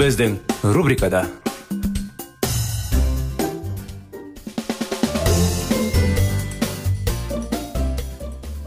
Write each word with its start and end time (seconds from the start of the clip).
Біздің 0.00 0.38
рубрикада 0.72 1.26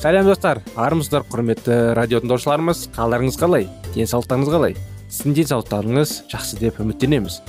сәлем 0.04 0.28
достар 0.28 0.59
армысыздар 0.78 1.26
құрметті 1.31 1.78
радио 1.98 2.20
тыңдаушыларымыз 2.22 2.84
қалдарыңыз 2.94 3.39
қалай 3.42 3.66
денсаулықтарыңыз 3.95 4.52
қалай 4.54 4.78
сіздің 5.08 5.38
денсаулықтарыңыз 5.39 6.14
жақсы 6.36 6.59
деп 6.61 6.78
үміттенеміз 6.86 7.39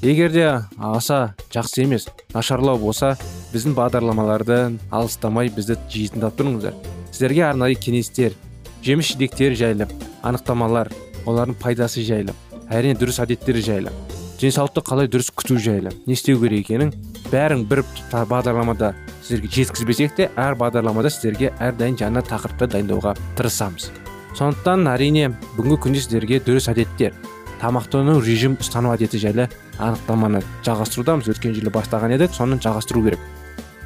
егер 0.00 0.32
де 0.32 0.46
аса 0.78 1.34
жақсы 1.52 1.84
емес 1.84 2.08
нашарлау 2.32 2.80
болса 2.80 3.12
біздің 3.52 3.76
бағдарламаларды 3.76 4.62
алыстамай 4.88 5.52
бізді 5.52 5.76
жиі 5.92 6.14
тыңдап 6.14 6.40
тұрыңыздар 6.40 6.80
сіздерге 7.10 7.44
арнайы 7.50 7.76
кеңестер 7.76 8.40
жеміс 8.80 9.12
жидектер 9.12 9.52
жайлы 9.52 9.90
анықтамалар 10.22 10.94
олардың 11.26 11.60
пайдасы 11.60 12.08
жайлы 12.08 12.32
әрине 12.70 12.94
дұрыс 12.98 13.20
әдеттер 13.24 13.58
жайлы. 13.64 13.92
Денсаулықты 14.40 14.82
қалай 14.84 15.08
дұрыс 15.10 15.30
күту 15.34 15.58
жайлы. 15.60 15.92
Не 16.06 16.14
істеу 16.16 16.40
керек 16.40 16.66
екенін 16.66 16.92
бәрін 17.32 17.64
бір 17.68 17.84
бағдарламада 18.12 18.94
сіздерге 19.22 19.50
жеткізбесек 19.54 20.16
те 20.16 20.30
әр 20.36 20.56
бағдарламада 20.60 21.12
сіздерге 21.12 21.52
әрдайым 21.58 21.96
жаңа 22.00 22.24
тақырыпты 22.28 22.68
дайындауға 22.74 23.14
тырысамыз. 23.38 23.90
Сондықтан 24.38 24.88
әрине 24.90 25.30
бүгінгі 25.56 25.80
күнде 25.86 26.02
сіздерге 26.04 26.40
дұрыс 26.44 26.68
әдеттер 26.72 27.14
тамақтану 27.60 28.18
режим 28.20 28.58
ұстану 28.60 28.92
әдеті 28.92 29.20
жайлы 29.22 29.48
анықтаманы 29.78 30.42
жалғастырудамыз. 30.66 31.30
Өткен 31.32 31.54
жылы 31.56 31.72
бастаған 31.72 32.12
едік 32.16 32.34
соны 32.34 32.58
жалғастыру 32.60 33.04
керек. 33.06 33.22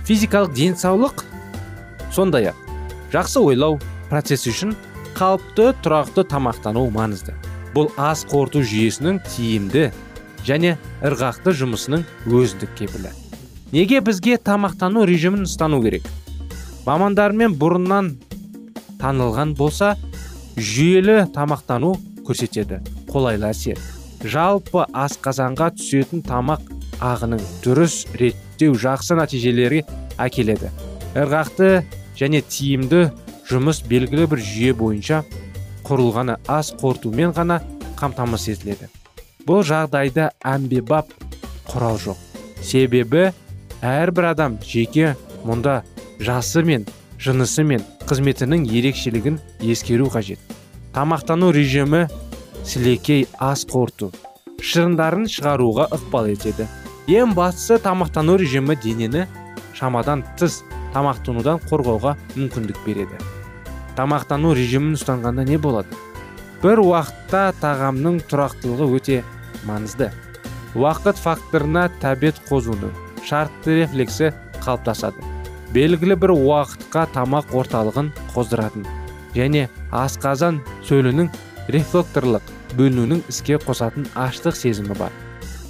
Физикалық 0.08 0.54
денсаулық 0.56 1.24
сондай 2.14 2.50
ақ 2.50 2.64
жақсы 3.12 3.44
ойлау 3.44 3.78
процесі 4.08 4.50
үшін 4.50 4.74
қалыпты 5.18 5.74
тұрақты 5.84 6.24
тамақтану 6.28 6.88
маңызды. 6.94 7.36
Бұл 7.74 7.90
ас 8.00 8.24
қорыту 8.28 8.62
жүйесінің 8.66 9.20
тиімді 9.28 9.88
және 10.46 10.76
ырғақты 11.04 11.54
жұмысының 11.58 12.04
өзіндік 12.26 12.74
кепілі. 12.78 13.12
Неге 13.72 14.00
бізге 14.00 14.38
тамақтану 14.40 15.04
режимін 15.08 15.44
ұстану 15.44 15.82
керек? 15.84 16.06
Мамандармен 16.86 17.52
бұрыннан 17.60 18.14
танылған 19.00 19.52
болса 19.58 19.94
жүйелі 20.56 21.26
тамақтану 21.34 21.94
көрсетеді. 22.24 22.80
Қолайлы 23.10 23.50
әсер. 23.50 23.80
Жалпы 24.24 24.86
асқазанға 24.96 25.70
түсетін 25.76 26.24
тамақ 26.26 26.64
ағының 27.04 27.44
дұрыс 27.62 28.06
реттеу 28.18 28.74
жақсы 28.74 29.18
нәтижелерге 29.20 29.84
әкеледі. 30.18 30.72
Ырғақты 31.18 31.82
және 32.18 32.42
тиімді 32.42 33.08
жұмыс 33.48 33.84
белгілі 33.88 34.26
бір 34.32 34.42
жүйе 34.42 34.74
бойынша 34.76 35.22
құрылғаны 35.88 36.38
ас 36.46 36.70
қорытумен 36.80 37.32
ғана 37.36 37.60
қамтамасыз 37.98 38.58
етіледі. 38.58 38.88
Бұл 39.48 39.64
жағдайда 39.64 40.30
әмбебап 40.44 41.10
құрал 41.70 41.98
жоқ. 42.02 42.18
Себебі 42.62 43.30
әрбір 43.80 44.30
адам 44.32 44.58
жеке 44.62 45.14
мұнда 45.46 45.80
жасы 46.20 46.62
мен 46.66 46.86
жынысы 47.18 47.64
мен 47.64 47.84
қызметінің 48.08 48.66
ерекшелігін 48.68 49.38
ескеру 49.60 50.08
қажет. 50.12 50.38
Тамақтану 50.94 51.50
режимі 51.54 52.06
сілекей 52.64 53.26
ас 53.38 53.64
қорыту. 53.68 54.10
Шырындарын 54.58 55.28
шығаруға 55.30 55.88
ықпал 55.94 56.32
етеді. 56.32 56.66
Ең 57.08 57.34
бастысы 57.38 57.78
тамақтану 57.84 58.36
режимі 58.40 58.76
денені 58.82 59.26
шамадан 59.78 60.24
тыс 60.38 60.62
тамақтанудан 60.94 61.62
қорғауға 61.70 62.16
мүмкіндік 62.34 62.82
береді. 62.86 63.27
Тамақтану 63.98 64.54
режимін 64.54 64.94
ұстанғанда 64.94 65.42
не 65.48 65.58
болады? 65.58 65.90
Бір 66.62 66.82
уақытта 66.84 67.48
тағамның 67.58 68.20
тұрақтылығы 68.30 68.86
өте 68.94 69.16
маңызды. 69.66 70.12
Уақыт 70.78 71.18
факторына 71.18 71.88
тәбет 72.02 72.38
қозуының 72.46 72.94
шартты 73.26 73.80
рефлексі 73.80 74.30
қалыптасады. 74.62 75.24
Белгілі 75.74 76.16
бір 76.22 76.32
уақытқа 76.36 77.08
тамақ 77.16 77.50
орталығын 77.58 78.12
қоздыратын 78.34 78.86
және 79.34 79.66
асқазан 79.90 80.62
сөлінің 80.86 81.28
рефлекторлық 81.74 82.54
бөлінуінің 82.78 83.26
іске 83.32 83.58
қосатын 83.62 84.06
аштық 84.14 84.56
сезімі 84.56 84.94
бар. 84.98 85.12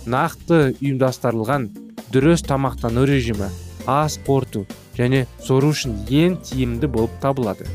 Нақты 0.07 0.75
ұйымдастырылған 0.77 1.69
дұрыс 2.13 2.45
тамақтану 2.47 3.09
режимі 3.09 3.49
ас 3.89 4.21
қорыту 4.27 4.67
және 4.99 5.27
сору 5.45 5.73
үшін 5.75 5.97
ең 6.09 6.41
тиімді 6.45 6.89
болып 6.93 7.21
табылады. 7.23 7.67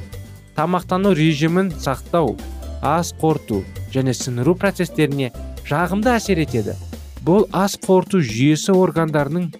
Тамақтану 0.57 1.13
режимін 1.17 1.71
сақтау 1.81 2.35
ас 2.81 3.13
қорыту 3.21 3.63
және 3.93 4.13
сіңіру 4.13 4.55
процестеріне 4.59 5.31
жағымды 5.67 6.13
әсер 6.13 6.41
етеді. 6.43 6.75
Бұл 7.23 7.47
ас 7.55 7.77
қорыту 7.79 8.19
жүйесі 8.19 8.75
органдарының 8.75 9.51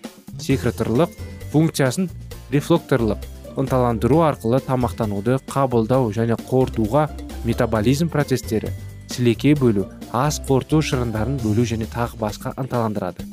секреторлық 0.44 1.14
функциясын 1.54 2.10
рефлекторлық 2.52 3.24
ынталандыру 3.58 4.24
арқылы 4.28 4.60
тамақтануды 4.66 5.38
қабылдау 5.50 6.12
және 6.16 6.38
қорытуға 6.50 7.08
метаболизм 7.46 8.10
процестері 8.10 8.74
сілекей 9.14 9.56
бөлу 9.56 9.88
ас 10.12 10.42
қорыту 10.48 10.82
шырындарын 10.82 11.38
бөлу 11.44 11.66
және 11.70 11.88
тағы 11.90 12.20
басқа 12.20 12.54
ынталандырады. 12.58 13.26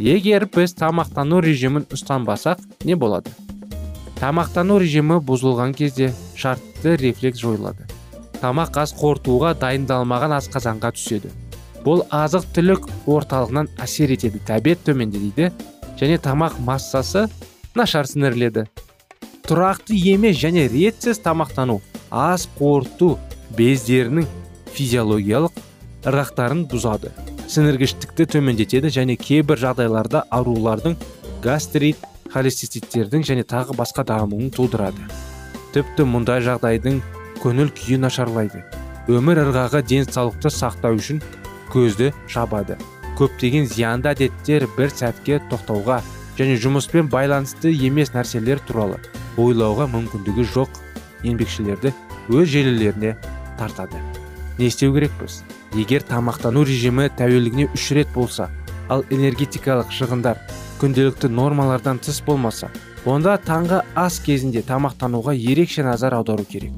Егер 0.00 0.48
біз 0.50 0.74
тамақтану 0.74 1.42
режимін 1.44 1.86
ұстанбасақ 1.92 2.64
не 2.88 2.96
болады? 2.96 3.30
Тамақтану 4.18 4.78
режимі 4.80 5.20
бұзылған 5.20 5.76
кезде 5.76 6.12
рефлекс 6.84 7.40
жойылады. 7.40 7.86
Тамақ 8.42 8.78
ас 8.82 8.92
қорытуға 8.98 9.54
дайындалмаған 9.60 10.34
асқазанға 10.38 10.92
түседі. 10.96 11.30
Бұл 11.84 12.04
азық 12.10 12.48
түлік 12.54 12.88
орталығынан 13.10 13.70
әсер 13.82 14.12
етеді 14.14 14.42
тәбет 14.46 14.82
төмендейді 14.86 15.50
және 15.98 16.18
тамақ 16.22 16.58
массасы 16.66 17.28
нашар 17.78 18.06
сіңіріледі. 18.10 18.66
Тұрақты 19.46 19.96
емес 20.14 20.38
және 20.42 20.68
ретсіз 20.70 21.22
тамақтану 21.22 21.80
ас 22.10 22.48
қорыту 22.58 23.16
бездерінің 23.58 24.28
физиологиялық 24.74 25.58
ырғақтарын 26.06 26.64
бұзады. 26.70 27.10
Сіңіргіштікті 27.52 28.26
төмендетеді 28.36 28.90
және 28.94 29.18
кейбір 29.20 29.60
жағдайларда 29.60 30.24
аурулардың 30.30 30.96
гастрит 31.44 31.98
холециститтердің 32.32 33.26
және 33.28 33.44
тағы 33.44 33.76
басқа 33.76 34.06
дамуын 34.08 34.50
тудырады. 34.54 35.02
Тіпті 35.74 36.06
мұндай 36.08 36.44
жағдайдың 36.46 37.02
көңіл 37.42 37.74
күйі 37.76 38.00
нашарлайды. 38.04 38.64
Өмір 39.10 39.44
ырғағы 39.48 39.82
денсаулықты 39.88 40.52
сақтау 40.52 41.00
үшін 41.00 41.22
көзді 41.72 42.12
шабады 42.30 42.76
көптеген 43.18 43.66
зиянды 43.68 44.10
әдеттер 44.12 44.66
бір 44.76 44.90
сәтке 44.90 45.38
тоқтауға 45.50 46.00
және 46.38 46.56
жұмыспен 46.60 47.10
байланысты 47.12 47.70
емес 47.70 48.12
нәрселер 48.14 48.62
туралы 48.66 48.98
ойлауға 49.40 49.86
мүмкіндігі 49.92 50.46
жоқ 50.54 50.80
еңбекшілерді 51.28 51.92
өз 52.32 52.48
желілеріне 52.48 53.16
тартады. 53.58 54.00
Не 54.58 54.66
істеу 54.66 54.94
керекпіз? 54.94 55.42
Егер 55.76 56.04
тамақтану 56.08 56.64
режимі 56.68 57.08
тәуелдігіне 57.18 57.68
үш 57.76 57.90
рет 57.96 58.10
болса 58.14 58.48
ал 58.92 59.04
энергетикалық 59.10 59.92
шығындар 59.94 60.40
күнделікті 60.80 61.30
нормалардан 61.32 62.00
тыс 62.02 62.20
болмаса 62.26 62.72
онда 63.04 63.34
таңғы 63.42 63.80
ас 63.98 64.20
кезінде 64.22 64.60
тамақтануға 64.62 65.34
ерекше 65.34 65.82
назар 65.82 66.14
аудару 66.14 66.44
керек. 66.46 66.70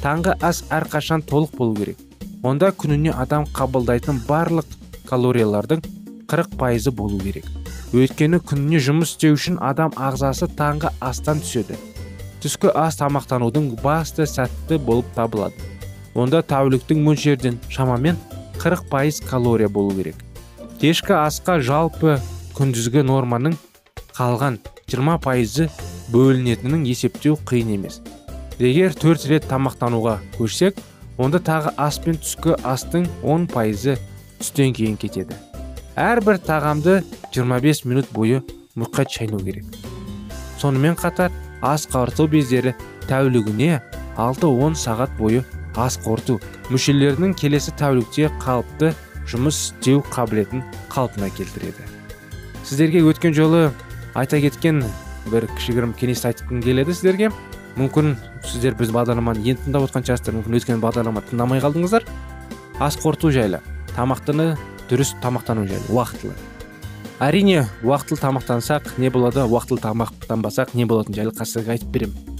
Таңғы 0.00 0.38
ас 0.40 0.62
әрқашан 0.72 1.24
толық 1.28 1.56
болу 1.58 1.74
керек. 1.76 1.98
Онда 2.42 2.70
күніне 2.72 3.12
адам 3.12 3.44
қабылдайтын 3.52 4.22
барлық 4.28 4.64
калориялардың 5.10 5.82
40 6.30 6.56
пайызы 6.56 6.92
болу 6.92 7.18
керек. 7.20 7.44
Өйткені 7.92 8.40
күніне 8.40 8.80
жұмыс 8.80 9.12
істеу 9.12 9.36
үшін 9.36 9.58
адам 9.60 9.92
ағзасы 9.96 10.48
таңғы 10.56 10.94
астан 11.04 11.42
түседі. 11.44 11.76
Түскі 12.40 12.72
ас 12.72 12.96
тамақтанудың 13.02 13.74
басты 13.82 14.24
сәтті 14.24 14.78
болып 14.78 15.12
табылады. 15.16 15.56
Онда 16.14 16.40
тәуліктің 16.40 17.04
мөлшерден 17.04 17.60
шамамен 17.68 18.16
40 18.62 18.88
пайыз 18.88 19.20
калория 19.20 19.68
болу 19.68 19.92
керек. 19.96 20.16
Кешкі 20.80 21.18
асқа 21.18 21.60
жалпы 21.60 22.16
күндізгі 22.56 23.04
норманың 23.04 23.58
қалған 24.14 24.60
20 24.88 25.20
пайызы 25.20 25.66
бөлінетінін 26.12 26.86
есептеу 26.88 27.36
қиын 27.48 27.74
емес. 27.74 28.00
Егер 28.58 28.94
төрт 28.96 29.26
рет 29.28 29.44
тамақтануға 29.50 30.16
көшсек 30.38 30.78
онда 31.20 31.40
тағы 31.44 31.74
ас 31.76 31.98
пен 32.00 32.16
түскі 32.16 32.56
астың 32.64 33.04
10 33.20 33.44
пайызы 33.52 33.98
түстен 34.38 34.72
кейін 34.72 34.96
кетеді. 34.96 35.36
Әрбір 35.98 36.40
тағамды 36.40 37.02
25 37.34 37.84
минут 37.84 38.08
бойы 38.16 38.40
мұқият 38.78 39.12
шайнау 39.12 39.42
керек. 39.44 39.66
Сонымен 40.58 40.96
қатар 40.96 41.34
ас 41.60 41.84
қорыту 41.90 42.28
бездері 42.32 42.72
тәулігіне 43.10 43.82
6-10 44.16 44.78
сағат 44.78 45.12
бойы 45.18 45.44
ас 45.76 45.98
қорыту 46.00 46.38
мүшелерінің 46.72 47.34
келесі 47.38 47.74
тәулікте 47.78 48.30
қалыпты 48.40 48.94
жұмыс 49.28 49.68
істеу 49.68 50.00
қабілетін 50.08 50.64
қалпына 50.88 51.28
келтіреді. 51.36 51.84
Сіздерге 52.64 53.04
өткен 53.10 53.36
жолы 53.36 53.68
айта 54.18 54.40
кеткен 54.42 54.82
бір 55.30 55.46
кішігірім 55.56 55.94
кеңес 55.98 56.24
айтқым 56.28 56.62
келеді 56.64 56.94
сіздерге. 56.96 57.30
Мүмкін 57.78 58.16
сіздер 58.42 58.74
біз 58.78 58.90
бағдарламаны 58.94 59.44
енді 59.44 59.68
тыңдап 59.68 59.86
отқан 59.86 60.06
шығарсыздар. 60.06 60.36
Мүмкін 60.38 60.58
өткен 60.58 60.82
бағдарлама 60.82 61.22
тыңдамай 61.28 61.62
қалдыңыздар. 61.62 62.06
Ас 62.82 62.98
қорыту 62.98 63.30
жайлы 63.34 63.60
тамақтаны 63.94 64.56
дұрыс 64.90 65.14
тамақтану 65.22 65.68
жайлы 65.68 65.94
уақытылы. 65.94 66.34
Әрине 67.22 67.66
уақытылы 67.82 68.20
тамақтансақ 68.22 68.98
не 68.98 69.12
болады 69.14 69.46
уақытылы 69.46 69.82
тамақтанбасақ 69.86 70.74
не 70.74 70.86
болатыны 70.86 71.20
жайлы 71.20 71.34
қазір 71.38 71.70
айтып 71.76 71.94
беремін. 71.94 72.36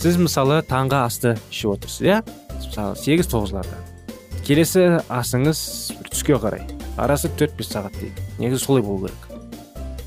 Сіз 0.00 0.20
мысалы 0.20 0.60
таңғы 0.68 1.00
асты 1.04 1.36
ішіп 1.50 1.76
отырсыз 1.78 2.08
иә? 2.08 2.22
Мысалы 2.58 2.96
сегіз 3.00 3.28
тоғызларда 3.32 3.80
келесі 4.44 5.00
асыңыз 5.08 5.58
түске 6.10 6.36
қарай. 6.36 6.66
Арасы 7.00 7.30
төрт 7.38 7.56
бес 7.56 7.70
сағат 7.72 7.96
дейік 7.96 8.18
негізі 8.38 8.60
солай 8.60 8.82
болу 8.84 9.08
керек. 9.08 9.40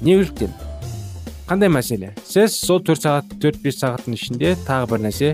Неліктен 0.01 0.53
қандай 1.47 1.69
мәселе? 1.71 2.11
Сіз 2.27 2.57
сол 2.59 2.81
төрт 2.83 3.05
сағат 3.05 3.37
төрт 3.39 3.61
бес 3.63 3.79
сағаттың 3.79 4.17
ішінде 4.17 4.55
тағы 4.67 4.89
бір 4.91 5.03
нәрсе 5.05 5.29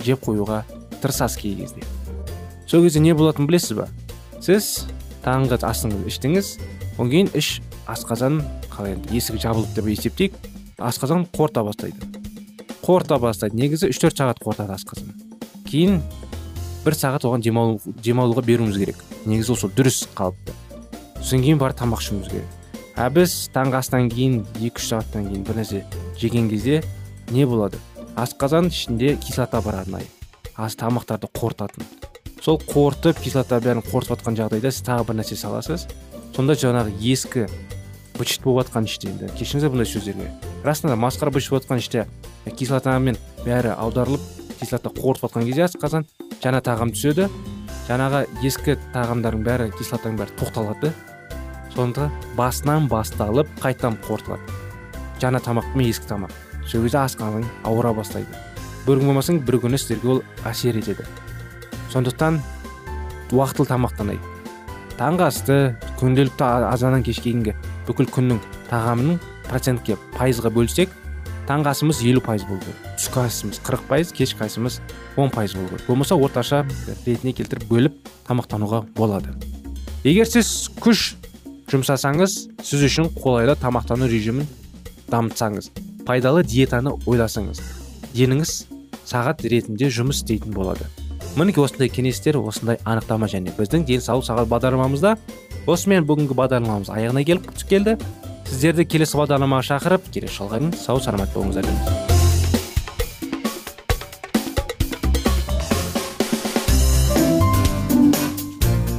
жеп 0.00 0.22
қоюға 0.24 0.62
тырысасыз 1.02 1.36
кей 1.36 1.58
кезде. 1.58 1.84
Сол 2.66 2.86
кезде 2.86 3.02
не 3.04 3.12
болатынын 3.12 3.50
білесіз 3.50 3.76
ба? 3.76 3.88
Сіз 4.40 4.86
таңғы 5.26 5.60
асыңызды 5.68 6.08
іштіңіз 6.08 6.52
одан 6.96 7.12
кейін 7.12 7.30
іш 7.36 7.58
асқазан 7.84 8.40
қалай 8.72 8.96
енді 8.96 9.20
есігі 9.20 9.44
жабылды 9.44 9.76
деп 9.76 9.92
есептейік 9.92 10.40
асқазан 10.78 11.26
қорыта 11.36 11.64
бастайды. 11.66 12.00
Қорыта 12.80 13.18
бастайды. 13.20 13.60
Негізі 13.60 13.92
үш 13.92 14.00
төрт 14.00 14.16
сағат 14.16 14.40
қорытады 14.40 14.72
асқазан. 14.72 15.12
Кейін 15.68 16.00
бір 16.84 16.96
сағат 16.96 17.28
оған 17.28 17.44
демалу, 17.44 17.80
демалуға 18.00 18.44
беруіміз 18.46 18.78
керек. 18.80 19.02
Негізі 19.26 19.58
сол 19.58 19.74
дұрыс 19.76 20.06
қалыпты. 20.16 20.56
Содан 21.20 21.44
кейін 21.44 21.60
барып 21.60 21.82
тамақ 21.82 22.00
ішуіміз 22.00 22.32
керек. 22.32 22.57
А 22.98 23.06
біз 23.14 23.46
таңғы 23.54 23.78
астан 23.78 24.08
кейін 24.10 24.40
екі 24.58 24.80
үш 24.80 24.88
сағаттан 24.90 25.28
кейін 25.30 25.44
бір 25.46 25.60
нәрсе 25.60 25.84
жеген 26.18 26.48
кезде 26.50 26.82
не 27.30 27.46
болады? 27.46 27.78
Асқазан 28.18 28.72
ішінде 28.72 29.14
кислота 29.22 29.60
бар 29.62 29.84
арнайы. 29.84 30.08
Ас 30.56 30.74
тамақтарды 30.74 31.30
қорытатын. 31.30 31.86
Сол 32.42 32.58
қорытып 32.58 33.20
кислота 33.22 33.60
бәрін 33.62 33.84
қорытып 33.86 34.16
жатқан 34.16 34.38
жағдайда 34.40 34.72
сіз 34.74 34.82
тағы 34.88 35.06
бір 35.06 35.20
нәрсе 35.20 35.38
саласыз. 35.38 35.86
Сонда 36.34 36.56
жаңағы 36.58 36.96
ескі 36.98 37.46
бычыт 38.18 38.42
болып 38.42 38.66
жатқан 38.66 38.88
іште 38.90 39.12
енді. 39.12 39.30
Кешіріңіздер 39.38 39.70
бұндай 39.70 39.86
сөздерге. 39.86 40.32
Расында 40.66 40.98
масқара 40.98 41.30
бычыт 41.30 41.54
болып 41.54 41.68
жатқан 41.68 41.78
іште 41.78 42.06
кислотамен 42.58 43.18
бәрі 43.44 43.76
аударылып 43.78 44.24
кислота 44.58 44.90
қорытып 44.90 45.28
жатқан 45.28 45.46
кезде 45.46 45.68
асқазан 45.68 46.08
жаңа 46.42 46.64
тағам 46.66 46.90
түседі. 46.96 47.28
Жаңағы 47.86 48.24
ескі 48.42 48.74
тағамдардың 48.94 49.46
бәрі 49.46 49.70
кислотаның 49.78 50.18
бәрі 50.18 50.34
тоқталады. 50.42 50.92
Сонда 51.78 52.10
басынан 52.34 52.88
басталып 52.90 53.50
қайтадан 53.62 54.00
қорытылады. 54.02 54.42
Жаңа 55.22 55.38
тамақ 55.38 55.70
пен 55.74 55.86
ескі 55.86 56.10
тамақ. 56.10 56.34
Сол 56.66 56.82
кезде 56.82 56.98
асқазан 56.98 57.46
ауыра 57.62 57.92
бастайды. 57.94 58.34
Бір 58.86 58.98
күн 58.98 59.12
болмасаң 59.12 59.38
бір 59.46 59.60
күні 59.62 59.78
сіздерге 59.78 60.16
ол 60.16 60.22
әсер 60.48 60.74
етеді. 60.80 61.06
Сондықтан 61.92 62.40
уақытылы 63.30 63.70
тамақтанайық 63.70 64.34
таңғы 64.98 65.26
асты 65.28 65.56
күнделікті 66.00 66.46
азаннан 66.72 67.04
кешке 67.06 67.30
дейінгі 67.30 67.54
бүкіл 67.86 68.08
күннің 68.10 68.40
тағамының 68.70 69.20
процентке 69.46 69.94
пайызға 70.16 70.50
бөлсек 70.50 70.90
таңғы 71.46 71.70
асымыз 71.70 72.00
елу 72.08 72.22
пайыз 72.24 72.42
болу 72.48 72.58
керек. 72.64 72.80
Түскі 72.98 73.22
асымыз 73.22 73.62
қырық 73.64 73.86
пайыз 73.88 74.10
кешкі 74.16 74.48
асымыз 74.48 74.80
он 75.16 75.30
пайыз 75.30 75.54
болу 75.54 75.70
керек. 75.70 75.86
Болмаса 75.86 76.18
орташа 76.18 76.64
ретіне 77.06 77.32
келтіріп 77.32 77.68
бөліп 77.70 78.10
тамақтануға 78.26 78.82
болады. 78.98 79.36
Егер 80.02 80.26
сіз 80.26 80.68
күш 80.82 81.14
жұмсасаңыз 81.68 82.34
сіз 82.64 82.84
үшін 82.86 83.10
қолайлы 83.18 83.54
тамақтану 83.60 84.08
режимін 84.08 84.46
дамытсаңыз 85.12 85.70
пайдалы 86.08 86.44
диетаны 86.46 86.94
ойласаңыз 87.04 87.60
деніңіз 88.14 88.54
сағат 89.08 89.44
ретінде 89.44 89.90
жұмыс 89.92 90.22
істейтін 90.22 90.56
болады. 90.56 90.88
Мінекей 91.36 91.64
осындай 91.64 91.90
кеңестер 91.92 92.38
осындай 92.40 92.80
анықтама 92.88 93.28
және 93.28 93.52
біздің 93.56 93.84
денсаулық 93.88 94.26
сағат 94.26 94.48
бағдарламамызда 94.52 95.14
осымен 95.68 96.08
бүгінгі 96.08 96.36
бағдарламамыз 96.40 96.92
аяғына 96.92 97.24
келіп 97.28 97.52
келді. 97.68 97.98
Сіздерді 98.48 98.88
келесі 98.88 99.20
бағдарламаға 99.20 99.68
шақырып 99.74 100.08
келесі 100.14 100.40
жолға 100.40 100.62
дейін 100.62 100.72
сау 100.80 101.00
саламат 101.04 101.36
болыңыздар 101.36 101.68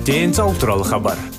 денсаулық 0.09 0.57
туралы 0.57 0.85
хабар. 0.89 1.38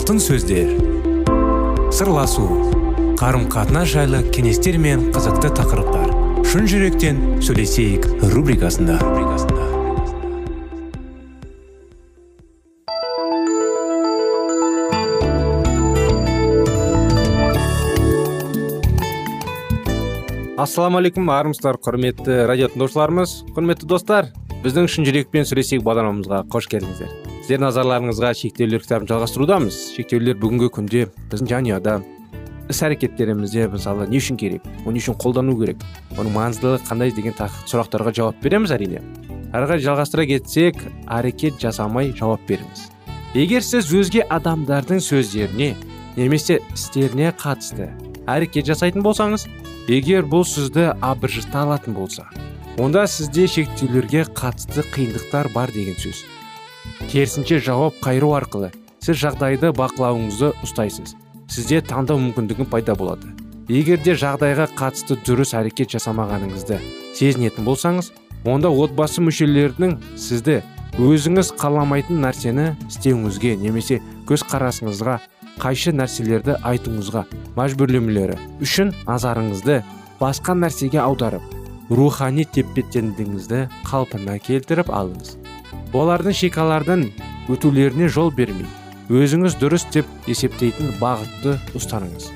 Сөздер. 0.00 0.70
Сырласу 1.92 2.44
қарым 3.20 3.44
қатынас 3.52 3.90
жайлы 3.92 4.22
кеңестер 4.32 4.78
мен 4.80 5.10
қызықты 5.14 5.50
тақырыптар. 5.58 6.10
Шын 6.48 6.66
жүректен 6.70 7.18
сөйлесейік 7.44 8.06
рубрикасында. 8.32 8.96
Ассалаумағалейкум 20.60 21.30
армысыздар 21.32 21.80
құрметті 21.80 22.44
радио 22.50 22.68
тыңдаушыларымыз 22.72 23.40
құрметті 23.56 23.88
достар. 23.88 24.32
Біздің 24.64 24.90
шын 24.92 25.08
жүрекпен 25.08 25.48
сөйлесейік 25.48 25.84
бағдарламамызға 25.86 26.44
қош 26.52 26.68
келдіңіздер. 26.72 27.29
Сіздердің 27.50 27.66
назарларыңызға 27.66 28.28
шектеулер 28.38 28.82
кітабын 28.84 29.08
жалғастырудамыз. 29.10 29.76
Шектеулер 29.96 30.36
бүгінгі 30.38 30.68
күнде 30.70 31.00
біздің 31.32 31.48
жанұяда 31.50 31.96
іс 32.70 32.78
әрекеттерімізде 32.86 33.64
мысалы 33.72 34.06
не 34.06 34.20
үшін 34.22 34.38
керек 34.38 34.68
оны 34.86 35.02
үшін 35.02 35.16
қолдану 35.18 35.56
керек 35.58 35.82
оның 36.14 36.30
маңыздылығы 36.36 36.84
қандай 36.86 37.10
деген 37.10 37.34
сұрақтарға 37.34 38.14
жауап 38.14 38.38
береміз 38.44 38.70
әрине. 38.76 39.02
Ары 39.50 39.66
қарай 39.66 39.82
жалғастыра 39.82 40.28
кетсек 40.30 40.78
әрекет 41.10 41.58
жасамай 41.58 42.14
жауап 42.14 42.46
беріңіз. 42.46 42.86
Егер 43.34 43.66
сіз 43.66 43.90
өзге 43.98 44.22
адамдардың 44.30 45.02
сөздеріне 45.02 45.74
немесе 46.14 46.60
істеріне 46.70 47.34
қатысты 47.34 47.90
әрекет 48.30 48.70
жасайтын 48.70 49.02
болсаңыз 49.02 49.48
егер 49.90 50.22
бұл 50.22 50.46
сізді 50.46 50.92
абыржыта 51.02 51.64
алатын 51.64 51.98
болса 51.98 52.30
онда 52.78 53.08
сізде 53.10 53.50
шектеулерге 53.50 54.28
қатысты 54.38 54.86
қиындықтар 54.94 55.50
бар 55.50 55.74
деген 55.74 55.98
сөз. 55.98 56.22
Керісінше 57.08 57.60
жауап 57.64 57.96
қайыру 58.04 58.34
арқылы 58.36 58.72
сіз 59.00 59.16
жағдайды 59.22 59.72
бақылауыңызды 59.78 60.52
ұстайсыз. 60.66 61.14
Сізде 61.50 61.80
таңдау 61.80 62.20
мүмкіндігі 62.20 62.66
пайда 62.70 62.94
болады. 62.94 63.32
Егер 63.70 64.00
де 64.02 64.16
жағдайға 64.18 64.66
қатысты 64.76 65.16
дұрыс 65.24 65.54
әрекет 65.54 65.94
жасамағаныңызды 65.94 66.80
сезінетін 67.14 67.66
болсаңыз 67.68 68.10
онда 68.44 68.70
отбасы 68.70 69.22
мүшелерінің 69.22 69.96
сізді 70.18 70.60
өзіңіз 70.98 71.52
қаламайтын 71.60 72.20
нәрсені 72.24 72.66
істеуіңізге 72.88 73.54
немесе 73.62 74.00
көз 74.28 74.44
қарасыңызға 74.50 75.18
қайшы 75.62 75.94
нәрселерді 75.94 76.56
айтуыңызға 76.66 77.24
мәжбүрлемелері 77.58 78.38
үшін 78.64 78.94
назарыңызды 79.06 79.80
басқа 80.20 80.56
нәрсеге 80.58 81.02
аударып 81.04 81.44
рухани 81.90 82.46
тепе 82.46 82.84
теңдігіңізді 82.94 83.66
қалпына 83.86 84.38
келтіріп 84.46 84.90
алыңыз. 84.94 85.39
Олардың 85.96 86.36
шекалардың 86.36 87.08
өтулеріне 87.50 88.08
жол 88.12 88.30
бермей 88.34 88.68
өзіңіз 89.10 89.56
дұрыс 89.58 89.88
деп 89.90 90.06
есептейтін 90.30 90.92
бағытты 91.00 91.56
ұстаныңыз. 91.74 92.28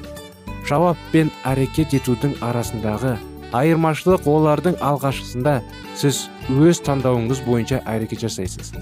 Жауап 0.67 0.99
пен 1.13 1.31
әрекет 1.47 1.95
етудің 1.95 2.35
арасындағы 2.43 3.15
айырмашылық 3.55 4.27
олардың 4.27 4.81
алғашқысында 4.83 5.61
сіз 5.95 6.25
өз 6.51 6.83
таңдауыңыз 6.83 7.45
бойынша 7.47 7.79
әрекет 7.87 8.25
жасайсыз. 8.27 8.73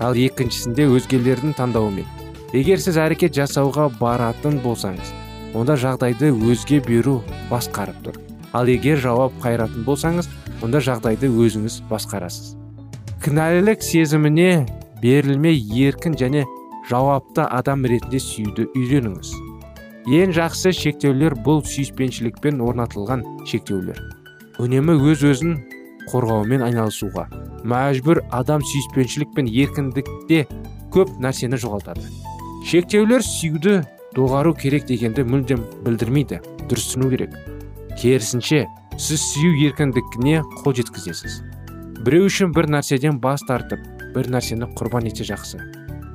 Ал 0.00 0.16
екіншісінде 0.16 0.88
өзгелердің 0.96 1.52
таңдауымен. 1.58 2.08
Егер 2.56 2.80
сіз 2.80 2.96
әрекет 3.02 3.36
жасауға 3.36 3.90
баратын 4.00 4.60
болсаңыз 4.64 5.12
онда 5.54 5.76
жағдайды 5.76 6.32
өзге 6.32 6.80
беру 6.80 7.20
басқарып 7.52 8.00
тұр. 8.08 8.20
Ал 8.56 8.72
егер 8.72 8.98
жауап 9.04 9.36
қайратын 9.44 9.84
болсаңыз 9.84 10.30
онда 10.62 10.80
жағдайды 10.80 11.28
өзіңіз 11.28 11.82
басқарасыз. 11.90 12.63
Кінәлілік 13.24 13.80
сезіміне 13.80 14.66
берілмей 15.00 15.56
еркін 15.86 16.12
және 16.20 16.42
жауапты 16.90 17.46
адам 17.56 17.86
ретінде 17.88 18.18
сүюді 18.20 18.66
үйреніңіз. 18.76 19.30
Ең 20.12 20.34
жақсы 20.36 20.74
шектеулер 20.76 21.32
бұл 21.46 21.62
сүйіспеншілікпен 21.64 22.60
орнатылған 22.60 23.22
шектеулер. 23.48 23.96
Үнемі 24.60 24.98
өз 25.08 25.24
өзін 25.30 25.56
қорғаумен 26.10 26.66
айналысуға 26.68 27.24
мәжбүр 27.64 28.20
адам 28.28 28.60
сүйіспеншілік 28.60 29.32
пен 29.38 29.48
еркіндікте 29.48 30.44
көп 30.92 31.16
нәрсені 31.24 31.56
жоғалтады. 31.64 32.04
Шектеулер 32.68 33.24
сүюді 33.24 33.80
доғару 34.12 34.52
керек 34.52 34.84
дегенді 34.92 35.24
мүлдем 35.24 35.64
білдірмейді 35.88 36.44
дұрыс 36.68 36.92
түсіну 36.92 37.08
керек. 37.16 37.32
Керісінше 37.96 38.66
сіз 39.00 39.28
сүю 39.32 39.56
еркіндігіне 39.70 40.44
қол 40.60 40.76
жеткізесіз. 40.76 41.40
Біреу 42.02 42.26
үшін 42.28 42.52
бір 42.56 42.66
нәрседен 42.74 43.20
бас 43.22 43.44
тартып 43.46 43.82
бір 44.14 44.30
нәрсені 44.34 44.70
құрбан 44.78 45.06
етсе 45.10 45.26
жақсы. 45.28 45.60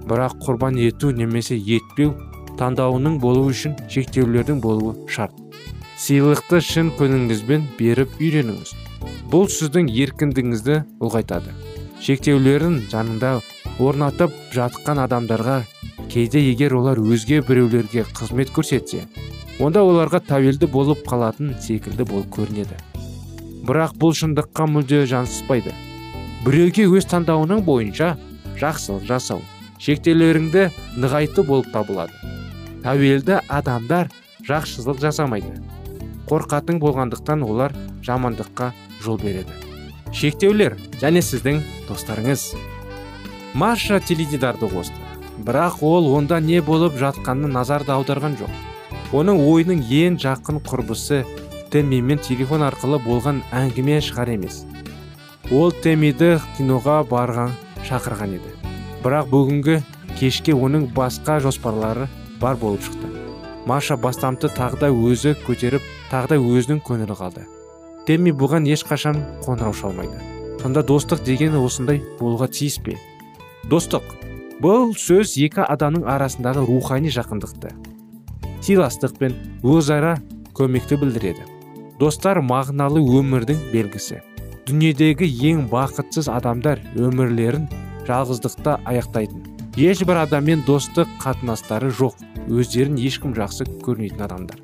Бірақ 0.10 0.36
құрбан 0.44 0.80
ету 0.82 1.12
немесе 1.16 1.56
етпеу 1.56 2.16
таңдауының 2.60 3.20
болу 3.24 3.46
үшін 3.52 3.78
шектеулердің 3.92 4.60
болуы 4.64 4.96
шарт. 5.08 5.36
Сыйлықты 6.00 6.60
шын 6.64 6.92
көңіліңізбен 7.00 7.66
беріп 7.80 8.20
үйреніңіз. 8.20 8.74
Бұл 9.32 9.48
сіздің 9.52 9.92
еркіндігіңізді 9.92 10.78
ұлғайтады. 11.04 11.56
Шектеулерін 12.04 12.80
жанында 12.92 13.38
орнатып 13.80 14.36
жатқан 14.56 15.04
адамдарға 15.06 15.62
кейде 16.12 16.42
егер 16.50 16.76
олар 16.80 17.00
өзге 17.00 17.42
біреулерге 17.46 18.06
қызмет 18.18 18.52
көрсетсе 18.56 19.06
онда 19.60 19.84
оларға 19.84 20.24
тәуелді 20.24 20.72
болып 20.72 21.04
қалатын 21.08 21.54
секілді 21.60 22.08
болып 22.08 22.32
көрінеді. 22.34 22.80
Бірақ 23.70 23.94
бұл 24.02 24.18
шындыққа 24.18 24.66
мүлде 24.74 25.06
жаныспайды 25.14 25.76
біреуге 26.46 26.90
өз 26.90 27.06
таңдауының 27.14 27.62
бойынша 27.70 28.16
жақсылық 28.58 29.06
жасау 29.06 29.46
шектеулеріңді 29.80 30.66
нығайту 31.00 31.46
болып 31.48 31.70
табылады. 31.74 32.14
Тәуелді 32.84 33.40
адамдар 33.48 34.10
жақсылық 34.48 35.00
жасамайды. 35.04 35.54
Қорқатын 36.30 36.80
болғандықтан 36.84 37.44
олар 37.48 37.74
жамандыққа 38.06 38.72
жол 39.04 39.20
береді. 39.24 39.56
Шектеулер 40.14 40.76
және 41.02 41.24
сіздің 41.24 41.62
достарыңыз. 41.88 42.54
Маша 43.54 44.00
теледидарды 44.00 44.68
қосты. 44.70 45.00
Бірақ 45.40 45.80
ол 45.82 46.12
онда 46.18 46.40
не 46.44 46.60
болып 46.62 47.00
жатқанын 47.00 47.56
назарды 47.56 47.96
аударған 47.96 48.36
жоқ. 48.42 48.52
Оның 49.16 49.40
ойының 49.48 49.86
ең 49.88 50.20
жақын 50.22 50.60
құрбысы 50.68 51.24
тэммимен 51.74 52.20
телефон 52.26 52.64
арқылы 52.66 53.00
болған 53.04 53.42
әңгіме 53.56 54.00
шығар 54.04 54.32
емес. 54.34 54.64
Ол 55.52 55.74
тэммиді 55.84 56.38
киноға 56.58 57.00
барған 57.10 57.54
шақырған 57.88 58.36
еді. 58.38 58.54
Бірақ 59.04 59.30
бүгінгі 59.32 59.80
кешке 60.20 60.54
оның 60.54 60.90
басқа 60.96 61.40
жоспарлары 61.44 62.08
бар 62.42 62.58
болып 62.62 62.86
шықты. 62.86 63.12
Маша 63.66 63.98
бастамты 63.98 64.50
тағы 64.50 64.90
өзі 64.90 65.36
көтеріп 65.46 65.86
тағы 66.12 66.40
өзінің 66.40 66.82
көңілі 66.86 67.18
қалды. 67.20 67.46
Тэмми 68.08 68.34
бұған 68.34 68.66
ешқашан 68.70 69.22
қоңырау 69.46 69.74
шалмайды. 69.74 70.18
Сонда 70.62 70.82
достық 70.84 71.24
деген 71.24 71.56
осындай 71.56 72.02
болуға 72.20 72.50
тиіс 72.50 72.80
пе? 72.84 72.98
Достық 73.70 74.04
бұл 74.62 74.96
сөз 74.98 75.38
екі 75.38 75.64
адамның 75.64 76.10
арасындағы 76.10 76.66
рухани 76.68 77.14
жақындықты 77.14 77.72
сыйластық 78.70 79.16
пен 79.18 79.36
өзара 79.64 80.18
көмекті 80.54 81.00
білдіреді. 81.00 81.46
Достар 82.00 82.40
мағыналы 82.40 83.02
өмірдің 83.20 83.60
белгісі. 83.74 84.22
Дүниедегі 84.70 85.28
ең 85.50 85.66
бақытсыз 85.72 86.30
адамдар 86.32 86.80
өмірлерін 86.96 87.66
жалғыздықта 88.08 88.78
аяқтайтын. 88.88 89.44
Ешбір 89.76 90.22
адаммен 90.22 90.64
достық 90.68 91.12
қатынастары 91.20 91.90
жоқ 91.92 92.16
өздерін 92.48 92.96
ешкім 93.04 93.36
жақсы 93.36 93.68
көрмейтін 93.84 94.24
адамдар. 94.30 94.62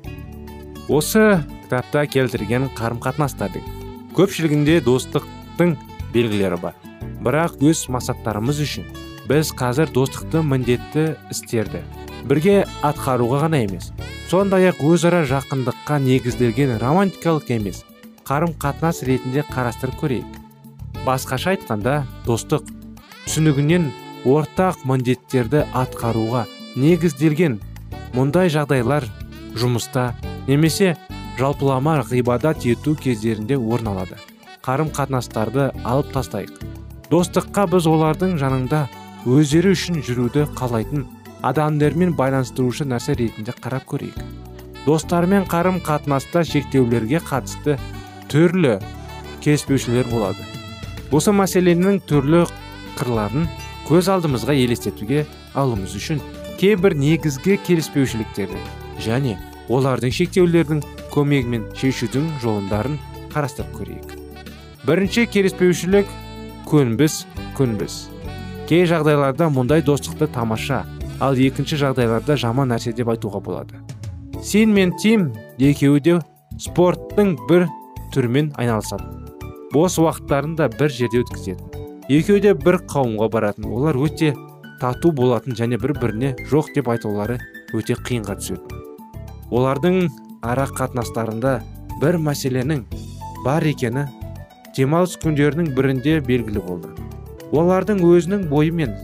Осы 0.88 1.42
кітапта 1.66 2.06
келтірген 2.08 2.70
қарым 2.78 3.02
қатынастардың 3.04 3.68
көпшілігінде 4.16 4.80
достықтың 4.86 5.76
белгілері 6.16 6.60
бар. 6.62 6.80
Бірақ 7.20 7.60
өз 7.60 7.84
мақсаттарымыз 7.92 8.64
үшін 8.64 8.88
біз 9.28 9.52
қазір 9.58 9.92
достықты 9.92 10.40
міндетті 10.46 11.10
істерді 11.34 11.84
бірге 12.26 12.64
атқаруға 12.86 13.44
ғана 13.46 13.62
емес 13.64 13.92
сондай 14.30 14.66
ақ 14.72 14.80
өзара 14.88 15.22
жақындыққа 15.30 16.00
негізделген 16.02 16.76
романтикалық 16.82 17.52
емес 17.54 17.84
қарым 18.26 18.56
қатынас 18.58 19.04
ретінде 19.06 19.44
қарастырып 19.52 20.00
көрейік. 20.00 20.40
Басқаша 21.06 21.54
айтқанда 21.54 22.00
достық 22.26 22.66
түсінігінен 23.26 23.92
ортақ 24.26 24.82
міндеттерді 24.88 25.62
атқаруға 25.70 26.46
негізделген 26.74 27.60
мұндай 28.16 28.50
жағдайлар 28.50 29.06
жұмыста 29.54 30.08
немесе 30.48 30.96
жалпылама 31.38 32.00
ғибадат 32.10 32.66
ету 32.66 32.96
кездерінде 32.98 33.56
орын 33.56 33.92
алады. 33.94 34.18
Қарым 34.66 34.90
қатынастарды 34.90 35.70
алып 35.84 36.10
тастайық. 36.16 36.58
Достыққа 37.12 37.68
біз 37.70 37.86
олардың 37.86 38.34
жанында 38.42 38.88
өздері 39.30 39.76
үшін 39.76 40.02
жүруді 40.02 40.48
қалайтын 40.58 41.06
адамдармен 41.42 42.14
байланыстырушы 42.16 42.86
нәрсе 42.88 43.16
ретінде 43.18 43.52
қарап 43.52 43.84
көрейік. 43.90 44.16
Достармен 44.86 45.44
қарым 45.50 45.80
қатынаста 45.84 46.44
шектеулерге 46.46 47.18
қатысты 47.18 47.76
түрлі 48.30 48.78
келіспеушілер 49.44 50.08
болады. 50.12 50.42
Осы 51.10 51.34
мәселенің 51.34 52.00
түрлі 52.08 52.44
қырларын 52.98 53.48
көз 53.88 54.08
алдымызға 54.14 54.56
елестетуге 54.56 55.26
алуымыз 55.54 55.94
үшін 55.98 56.22
кейбір 56.60 56.96
негізгі 56.98 57.58
келіспеушіліктерді 57.66 58.62
және 59.04 59.36
олардың 59.68 60.14
шектеулердің 60.14 60.82
көмегімен 61.14 61.68
шешудің 61.76 62.30
жолдарын 62.42 62.98
қарастырып 63.34 63.74
көрейік. 63.76 64.16
Бірінші 64.86 65.26
келіспеушілік 65.30 66.10
көнбіс 66.70 67.24
көнбіс 67.58 68.06
кей 68.66 68.86
жағдайларда 68.90 69.50
мұндай 69.52 69.82
достықты 69.86 70.26
тамаша 70.32 70.84
ал 71.20 71.38
екінші 71.38 71.78
жағдайларда 71.80 72.36
жаман 72.40 72.72
нәрсе 72.72 72.92
деп 72.96 73.08
айтуға 73.12 73.40
болады. 73.40 73.80
Сен 74.42 74.74
мен 74.74 74.92
тим 75.02 75.30
екеуі 75.58 76.00
де 76.00 76.18
спорттың 76.60 77.36
бір 77.48 77.68
түрімен 78.14 78.52
айналысады. 78.56 79.06
Бос 79.72 79.98
уақыттарын 79.98 80.56
бір 80.56 80.90
жерде 80.92 81.24
өткізетін 81.24 81.76
екеуі 82.08 82.40
де 82.40 82.54
бір 82.54 82.78
қауымға 82.86 83.30
баратын 83.32 83.66
олар 83.66 83.96
өте 83.98 84.34
тату 84.80 85.10
болатын 85.12 85.56
және 85.58 85.78
бір 85.82 85.96
біріне 85.98 86.34
жоқ 86.50 86.70
деп 86.76 86.88
айтулары 86.92 87.40
өте 87.74 87.96
қиынға 87.98 88.36
түсетін 88.38 88.76
олардың 89.50 90.06
ара 90.42 90.66
қатынастарында 90.70 91.56
бір 92.02 92.18
мәселенің 92.22 92.84
бар 93.44 93.66
екені 93.66 94.06
демалыс 94.76 95.16
күндерінің 95.22 95.72
бірінде 95.76 96.18
белгілі 96.20 96.62
болды. 96.66 96.90
Олардың 97.56 98.02
өзінің 98.04 98.48
бойымен 98.50 98.94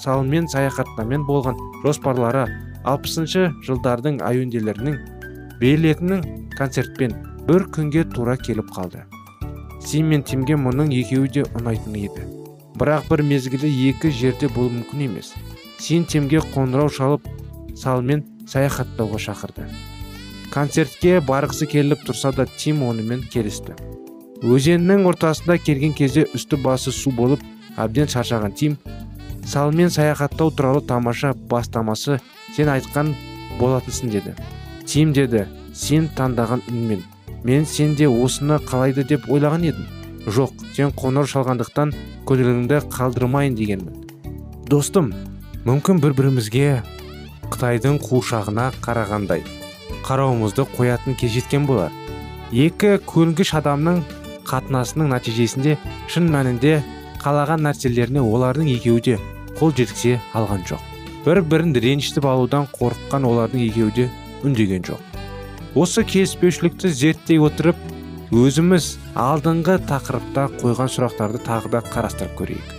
салмен 0.00 0.48
саяхаттамен 0.48 1.26
болған 1.28 1.58
жоспарлары 1.84 2.46
алпысыншы 2.88 3.50
жылдардың 3.66 4.20
әуенделерінің 4.26 4.98
билетінің 5.60 6.24
концертпен 6.56 7.14
бір 7.48 7.66
күнге 7.74 8.04
тура 8.14 8.36
келіп 8.36 8.70
қалды. 8.74 9.04
Сим 9.84 10.12
мен 10.12 10.22
тимге 10.22 10.56
мұның 10.58 10.92
екеуі 10.94 11.30
де 11.36 11.44
ұнайтын 11.58 11.96
еді. 11.98 12.26
Бірақ 12.78 13.08
бір 13.10 13.22
мезгілде 13.26 13.70
екі 13.90 14.10
жерде 14.14 14.48
болу 14.48 14.70
мүмкін 14.70 15.06
емес. 15.08 15.32
Син 15.78 16.04
тимге 16.06 16.42
қоңырау 16.54 16.90
шалып 16.90 17.26
салмен 17.78 18.22
саяхаттауға 18.48 19.18
шақырды. 19.26 19.66
Концертке 20.52 21.18
барғысы 21.24 21.66
келіп 21.66 22.04
тұрса 22.06 22.34
да 22.36 22.46
тим 22.46 22.82
онымен 22.86 23.24
келісті. 23.32 23.74
Өзеннің 24.42 25.06
ортасында 25.08 25.56
келген 25.58 25.94
кезде 25.94 26.26
үсті 26.34 26.58
басы 26.62 26.92
су 26.92 27.12
болып 27.14 27.42
әбден 27.78 28.10
шаршаған 28.10 28.54
тим 28.58 28.76
салмен 29.46 29.90
саяхаттау 29.90 30.50
туралы 30.50 30.80
тамаша 30.80 31.34
бастамасы 31.34 32.20
сен 32.56 32.68
айтқан 32.68 33.14
болатынсың 33.58 34.10
деді. 34.10 34.34
Тим 34.86 35.12
деді 35.12 35.46
сен 35.74 36.08
таңдаған 36.16 36.62
үнмен. 36.68 37.02
Мен 37.44 37.66
сен 37.66 37.94
де 37.96 38.08
осыны 38.08 38.58
қалайды 38.68 39.04
деп 39.08 39.28
ойлаған 39.28 39.66
едім. 39.70 39.86
Жоқ 40.26 40.52
сен 40.76 40.92
қоңыр 40.94 41.26
шалғандықтан 41.26 41.94
көлігіңді 42.28 42.84
қалдырмайын 42.92 43.56
дегенмін. 43.58 44.06
Достым 44.70 45.10
мүмкін 45.66 46.00
бір 46.02 46.14
бірімізге 46.18 46.68
қытайдың 47.50 47.98
қуыршағына 48.06 48.70
қарағандай 48.84 49.42
қарауымызды 50.06 50.66
қоятын 50.76 51.18
кез 51.18 51.34
жеткен 51.34 51.66
болар. 51.66 51.92
Екі 52.52 52.96
көнгіш 53.08 53.54
адамның 53.58 54.02
қатынасының 54.48 55.12
нәтижесінде 55.12 55.76
шын 56.10 56.30
мәнінде 56.32 56.80
қалаған 57.22 57.62
нәрселеріне 57.66 58.22
олардың 58.22 58.70
екеуі 58.74 59.04
де 59.06 59.18
қол 59.62 59.70
жеткізе 59.78 60.16
алған 60.34 60.64
жоқ. 60.66 60.80
Бір 61.22 61.38
бірін 61.46 61.76
ренжітіп 61.78 62.24
алудан 62.26 62.64
қорыққан 62.74 63.22
олардың 63.28 63.60
екеуі 63.62 63.92
де 63.94 64.06
үндеген 64.42 64.82
жоқ. 64.88 64.98
Осы 65.78 66.02
келіспеушілікті 66.02 66.88
зерттей 66.90 67.38
отырып 67.38 67.78
өзіміз 68.34 68.88
алдыңғы 69.14 69.76
тақырыпта 69.86 70.48
қойған 70.58 70.90
сұрақтарды 70.90 71.38
тағы 71.46 71.70
да 71.76 71.82
қарастырып 71.86 72.34
көрейік. 72.40 72.72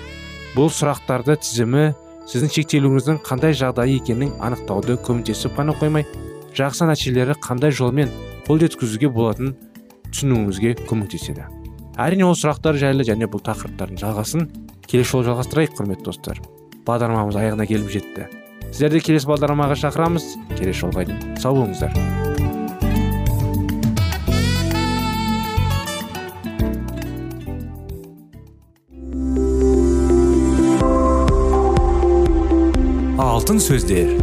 Бұл 0.57 0.67
сұрақтарды 0.75 1.37
тізімі 1.39 1.85
сіздің 2.27 2.51
шектеулеріңіздің 2.57 3.21
қандай 3.29 3.55
жағдайы 3.55 4.01
екенін 4.01 4.33
анықтауды 4.43 4.97
көмектесіп 5.07 5.55
қана 5.55 5.77
қоймай 5.79 6.03
жақсы 6.57 6.89
нәтижелері 6.89 7.37
қандай 7.39 7.71
жолмен 7.71 8.11
қол 8.49 8.59
жеткізуге 8.59 9.07
болатынын 9.07 9.55
түсінуіңізге 10.09 10.75
көмектеседі. 10.89 11.47
Әрине 11.95 12.27
ол 12.27 12.35
сұрақтар 12.35 12.75
жайлы 12.75 13.07
және 13.07 13.31
бұл 13.31 13.39
тақырыптардың 13.47 14.03
жалғасын 14.03 14.51
келесі 14.83 15.13
жолы 15.13 15.29
жалғастырайық 15.31 15.79
құрметті 15.79 16.09
достар. 16.09 16.43
Бағдарламамыз 16.87 17.37
аяғына 17.39 17.67
келіп 17.69 17.91
жетті. 17.93 18.27
Сіздерді 18.73 19.03
келесі 19.05 19.29
бағдарламаға 19.29 19.77
шақырамыз. 19.83 20.23
Келесі 20.57 20.79
жолға 20.85 21.05
дейін. 21.07 21.37
Сау 21.37 21.59
болыңыздар. 21.59 21.93
Алтын 33.21 33.61
сөздер. 33.61 34.15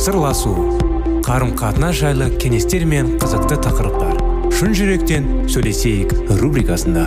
Сырласу. 0.00 0.52
Қарым 1.24 1.54
қатынас 1.56 1.96
жайлы 2.00 2.30
кеңестер 2.42 2.84
мен 2.88 3.14
қызықты 3.22 3.60
тақырыптар. 3.64 4.18
Шын 4.52 4.74
жүректен 4.76 5.28
сөйлесейік 5.48 6.16
рубрикасында. 6.40 7.06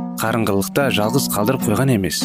қарыңғылықта 0.21 0.91
жалғыз 0.93 1.23
қалдырып 1.33 1.63
қойған 1.65 1.95
емес. 1.95 2.19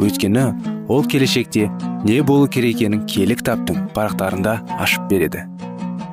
Өйткені 0.00 0.44
ол 0.88 1.04
келешекте 1.04 1.66
не 2.06 2.22
болу 2.24 2.48
керек 2.48 2.78
екенін 2.78 3.02
киелі 3.04 3.36
кітаптың 3.36 3.90
парақтарында 3.92 4.54
ашып 4.80 5.04
береді. 5.10 5.42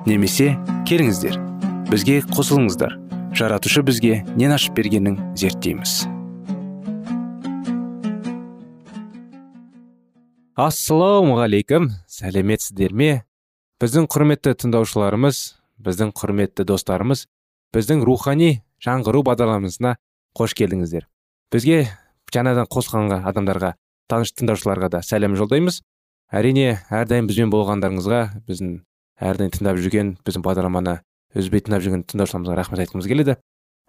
Немесе 0.04 0.58
келіңіздер 0.90 1.38
бізге 1.88 2.18
қосылыңыздар. 2.36 2.98
Жаратушы 3.32 3.80
бізге 3.88 4.26
нен 4.36 4.52
ашып 4.52 4.76
бергенін 4.76 5.16
зерттейміз. 5.40 6.04
Ассалаумағалейкум. 10.60 11.94
Сәлеметсіздер 12.12 12.92
ме? 12.92 13.24
Біздің 13.80 14.10
құрметті 14.12 14.58
тыңдаушыларымыз 14.66 15.40
біздің 15.80 16.12
құрметті 16.12 16.68
достарымыз 16.68 17.24
біздің 17.72 18.04
рухани 18.06 18.52
жаңғыру 18.84 19.24
бағдарламасына 19.32 19.96
қош 20.38 20.54
келдіңіздер. 20.60 21.08
Бізге 21.52 21.88
жаңадан 22.34 22.68
қосылған 22.72 23.26
адамдарға 23.28 23.74
таныш 24.12 24.34
тыңдаушыларға 24.36 24.90
да 24.96 25.02
сәлем 25.06 25.36
жолдаймыз. 25.40 25.82
Әрине 26.32 26.80
әрдайым 26.88 27.28
бізбен 27.28 27.52
болғандарыңызға 27.52 28.22
біздің 28.48 28.78
әрдайым 29.20 29.52
тыңдап 29.56 29.80
жүрген 29.84 30.14
біздің 30.24 30.46
бағдарламаны 30.46 31.02
үзбей 31.36 31.64
тыңдап 31.66 31.84
жүрген 31.84 32.06
тыңдаушыларымызға 32.08 32.56
рахмет 32.56 32.84
айтқымыз 32.86 33.10
келеді. 33.12 33.36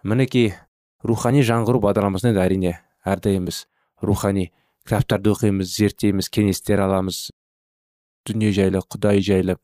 Мінекей 0.03 0.51
рухани 1.07 1.43
жаңғыру 1.47 1.79
бағдарламасында 1.85 2.35
да 2.35 2.43
әрине 2.43 2.73
әрдайым 3.07 3.47
біз 3.47 3.63
рухани 4.03 4.49
кітаптарды 4.83 5.31
оқимыз 5.31 5.71
зерттейміз 5.77 6.27
кеңестер 6.27 6.83
аламыз. 6.83 7.29
Дүние 8.27 8.51
жайлы 8.55 8.83
құдай 8.83 9.23
жайлы 9.23 9.57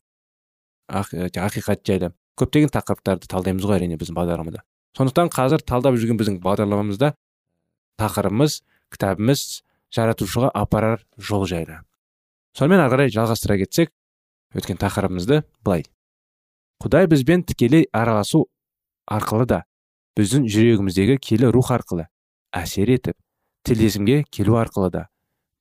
ақиқат 0.88 1.84
жайлы 1.84 2.14
көптеген 2.40 2.72
тақырыптарды 2.72 3.28
талдаймыз 3.28 3.64
ғой 3.68 3.80
әрине 3.80 4.00
біздің 4.00 4.16
бағдарламада. 4.16 4.64
Сондықтан 4.96 5.28
қазір 5.32 5.64
талдап 5.64 6.00
жүрген 6.00 6.18
біздің 6.20 6.40
бағдарламамызда 6.44 7.12
тақырыбымыз 8.00 8.60
кітабымыз 8.94 9.44
жаратушыға 9.94 10.50
апарар 10.54 11.04
жол 11.16 11.46
жайлы. 11.46 11.80
Сонымен 12.56 12.82
ары 12.82 12.94
қарай 12.94 13.12
жалғастыра 13.14 13.58
кетсек 13.60 13.92
өткен 14.56 14.80
тақырыбымызды 14.80 15.42
былай. 15.64 15.84
Құдай 16.82 17.06
бізбен 17.10 17.44
тікелей 17.44 17.86
араласу 17.92 18.46
арқылы 19.06 19.46
да 19.46 19.64
біздің 20.18 20.48
жүрегіміздегі 20.50 21.18
келі 21.22 21.50
рух 21.54 21.70
арқылы 21.74 22.08
әсер 22.56 22.90
етіп 22.90 23.16
тілдесімге 23.68 24.24
келу 24.32 24.56
арқылы 24.58 24.90
да 24.90 25.06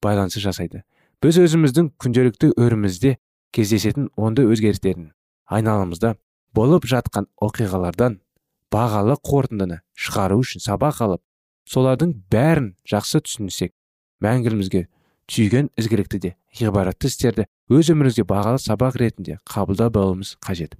байланыс 0.02 0.40
жасайды. 0.40 0.84
Біз 1.22 1.38
өзіміздің 1.44 1.92
күнделікті 2.00 2.54
өрімізде 2.56 3.18
кездесетін 3.52 4.10
онды 4.16 4.46
өзгерістерін 4.48 5.12
айналамызда 5.52 6.16
болып 6.56 6.88
жатқан 6.90 7.28
оқиғалардан 7.44 8.20
бағалы 8.74 9.18
қорытындыны 9.26 9.82
шығару 9.98 10.40
үшін 10.44 10.64
сабақ 10.64 11.02
алып 11.06 11.24
солардың 11.70 12.16
бәрін 12.34 12.74
жақсы 12.90 13.22
түсінсек 13.26 13.74
мәңгілімізге 14.26 14.88
түйген 15.30 15.70
ізгілікті 15.78 16.20
де 16.26 16.34
ғибаратты 16.60 17.12
істерді 17.12 17.46
өз 17.70 17.94
өмірімізге 17.94 18.26
бағалы 18.30 18.62
сабақ 18.64 18.98
ретінде 18.98 19.38
қабылдап 19.46 19.98
алуымыз 20.02 20.36
қажет. 20.42 20.76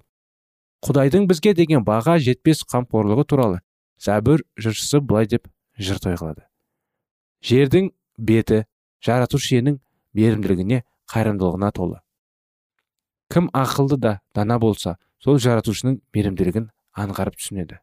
Құдайдың 0.82 1.30
бізге 1.30 1.54
деген 1.54 1.86
баға 1.86 2.18
жетпес 2.18 2.64
қамқорлығы 2.66 3.26
туралы 3.30 3.60
зәбір 4.02 4.42
жыршысы 4.58 5.00
былай 5.00 5.30
деп 5.30 5.46
жыр 5.78 6.00
қылады 6.02 6.50
жердің 7.40 7.90
беті 8.18 8.64
жаратушы 9.04 9.56
иенің 9.56 9.78
мейірімділігіне 10.16 10.82
қайырымдылығына 11.10 11.70
толы. 11.72 12.00
Кім 13.32 13.48
ақылды 13.56 13.96
да 13.96 14.18
дана 14.34 14.58
болса 14.60 14.96
сол 15.22 15.38
жаратушының 15.40 16.00
мейірімділігін 16.14 16.68
аңғарып 17.00 17.38
түсінеді. 17.40 17.80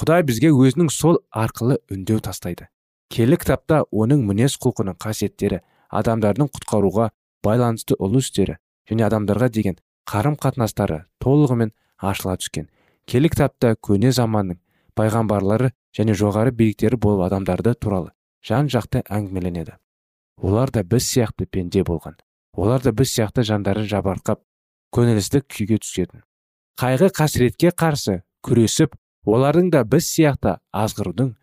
Құдай 0.00 0.22
бізге 0.24 0.48
өзінің 0.48 0.88
сол 0.88 1.18
арқылы 1.28 1.76
үндеу 1.92 2.22
тастайды. 2.24 2.70
Келі 3.12 3.36
кітапта 3.36 3.82
оның 3.92 4.22
мінез 4.24 4.54
құлқының 4.62 4.96
қасиеттері 4.96 5.58
адамдардың 5.92 6.48
құтқаруға 6.54 7.10
байланысты 7.44 7.98
ұлы 8.00 8.22
істері 8.24 8.56
және 8.88 9.04
адамдарға 9.04 9.50
деген 9.52 9.76
қарым 10.08 10.38
қатынастары 10.40 11.02
толығымен 11.20 11.74
ашыла 12.00 12.38
түскен. 12.40 12.70
Келі 13.04 13.28
кітапта 13.34 13.74
көне 13.76 14.14
заманның 14.16 14.56
пайғамбарлары 14.96 15.74
және 15.92 16.16
жоғары 16.16 16.54
биіктері 16.56 16.96
болып 16.96 17.26
адамдарды 17.28 17.74
туралы 17.74 18.14
жан 18.40 18.72
жақты 18.72 19.04
әңгімеленеді. 19.04 19.76
Олар 20.40 20.72
да 20.72 20.80
біз 20.80 21.04
сияқты 21.10 21.44
пенде 21.44 21.84
болған. 21.84 22.16
Олар 22.56 22.80
да 22.80 22.92
біз 22.96 23.12
сияқты 23.12 23.44
жандары 23.44 23.84
жабарқап 23.84 24.40
көңілсіздік 24.96 25.44
күйге 25.44 25.82
түсетін. 25.84 26.24
Қайғы 26.80 27.12
қасіретке 27.12 27.74
қарсы 27.76 28.22
күресіп 28.40 28.96
олардың 29.26 29.70
да 29.74 29.84
біз 29.84 30.06
сияқты 30.08 30.56
азғырудың 30.72 31.34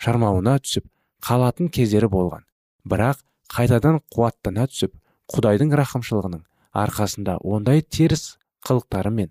шармауына 0.00 0.58
түсіп 0.64 0.86
қалатын 1.26 1.68
кездері 1.68 2.08
болған. 2.10 2.44
Бірақ 2.86 3.20
қайтадан 3.54 4.00
қуаттана 4.14 4.66
түсіп 4.70 4.94
құдайдың 5.34 5.74
рақымшылығының 5.80 6.42
арқасында 6.84 7.36
ондай 7.42 7.82
теріс 7.82 8.36
қылықтары 8.66 9.12
мен 9.14 9.30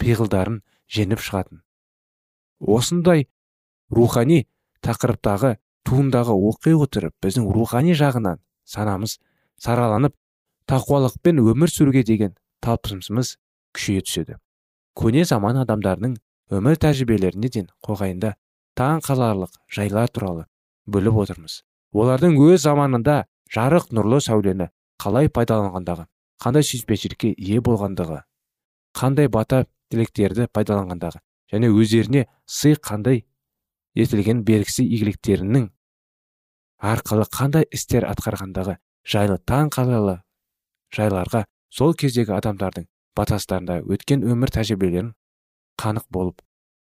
пиғылдарын 0.00 0.60
жеңіп 0.88 1.20
шығатын. 1.24 1.60
Осындай 2.60 3.26
рухани 3.90 4.46
тақырыптағы 4.84 5.56
туындағы 5.88 6.36
оқи 6.50 6.74
отырып 6.76 7.14
біздің 7.24 7.48
рухани 7.54 7.94
жағынан 7.96 8.40
санамыз 8.64 9.18
сараланып 9.60 10.14
тақуалықпен 10.70 11.40
өмір 11.42 11.72
сүруге 11.72 12.04
деген 12.06 12.36
талпынысымыз 12.64 13.36
күшейе 13.74 14.04
түседі. 14.04 14.36
Көне 14.96 15.24
заман 15.24 15.60
адамдарының 15.64 16.16
өмір 16.50 16.78
тәжірибелеріне 16.82 17.50
ден 17.54 17.68
қойғайында 17.86 18.34
таң 18.78 19.02
қаларлық 19.06 19.54
жайлар 19.70 20.10
туралы 20.10 20.46
бөліп 20.90 21.20
отырмыз. 21.24 21.62
Олардың 21.94 22.36
өз 22.42 22.64
заманында 22.66 23.24
жарық 23.54 23.90
нұрлы 23.94 24.20
сәулені 24.24 24.70
қалай 25.02 25.30
пайдаланғандағы 25.34 26.06
қандай 26.42 26.66
сүйіспеншілікке 26.66 27.32
ие 27.36 27.60
болғандығы 27.64 28.20
қандай 28.96 29.28
бата 29.28 29.64
тілектерді 29.90 30.46
пайдаланғандағы 30.54 31.20
және 31.52 31.70
өздеріне 31.74 32.26
сый 32.46 32.76
қандай 32.78 33.24
етілген 33.98 34.42
бергісі 34.46 34.86
игіліктерінің 34.86 35.68
арқылы 36.90 37.26
қандай 37.34 37.66
істер 37.74 38.06
атқарғандығы 38.08 38.76
жайлы 39.14 39.38
таң 39.50 39.70
қалалы 39.74 40.20
жайларға 40.94 41.44
сол 41.70 41.94
кездегі 41.94 42.36
адамдардың 42.38 42.86
батастарында 43.18 43.80
өткен 43.94 44.22
өмір 44.26 44.54
тәжірибелерін 44.54 45.12
қанық 45.80 46.06
болып 46.12 46.42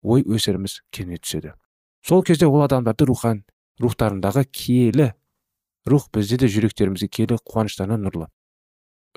ой 0.02 0.24
өсіріміз 0.24 0.80
келмей 0.90 1.20
түседі. 1.20 1.54
Сол 2.02 2.24
кезде 2.24 2.48
ол 2.48 2.64
адамдарды 2.64 3.04
рухан 3.04 3.44
рухтарындағы 3.80 4.46
киелі 4.48 5.12
рух 5.86 6.08
бізде 6.12 6.40
де 6.40 6.48
жүректерімізге 6.48 7.08
киелі 7.08 7.40
қуаныштарына 7.44 8.00
нұрлы 8.00 8.30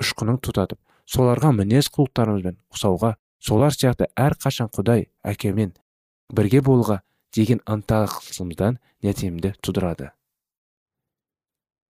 ұшқының 0.02 0.40
тұтатып 0.44 0.80
соларға 1.10 1.52
мінез 1.56 1.90
құлықтарымызбен 1.94 2.58
ұқсауға 2.74 3.16
солар 3.44 3.76
сияқты 3.76 4.08
әрқашан 4.20 4.72
құдай 4.74 5.08
әкемен 5.24 5.74
бірге 6.34 6.62
болуға 6.66 7.02
деген 7.36 7.62
ынталысымыздан 7.68 8.80
нәтемді 9.04 9.54
тудырады. 9.62 10.12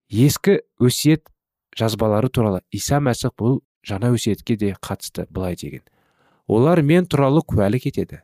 Ескі 0.10 0.60
өсиет 0.82 1.30
жазбалары 1.78 2.30
туралы 2.30 2.62
иса 2.72 3.00
мәсіх 3.02 3.36
бұл 3.40 3.62
жаңа 3.86 4.14
өсиетке 4.16 4.58
де 4.58 4.74
қатысты 4.82 5.28
былай 5.30 5.56
деген. 5.56 5.84
Олар 6.48 6.82
мен 6.82 7.06
туралы 7.06 7.42
куәлік 7.42 7.88
етеді. 7.90 8.22